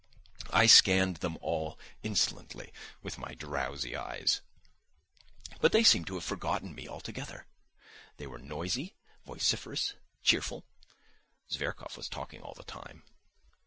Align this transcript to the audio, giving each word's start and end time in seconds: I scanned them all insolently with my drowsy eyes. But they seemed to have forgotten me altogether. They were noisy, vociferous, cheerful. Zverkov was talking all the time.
I 0.49 0.65
scanned 0.65 1.17
them 1.17 1.37
all 1.41 1.77
insolently 2.01 2.73
with 3.03 3.19
my 3.19 3.35
drowsy 3.35 3.95
eyes. 3.95 4.41
But 5.59 5.73
they 5.73 5.83
seemed 5.83 6.07
to 6.07 6.15
have 6.15 6.23
forgotten 6.23 6.73
me 6.73 6.87
altogether. 6.87 7.45
They 8.17 8.25
were 8.25 8.39
noisy, 8.39 8.95
vociferous, 9.27 9.93
cheerful. 10.23 10.65
Zverkov 11.51 11.97
was 11.97 12.09
talking 12.09 12.41
all 12.41 12.55
the 12.55 12.63
time. 12.63 13.03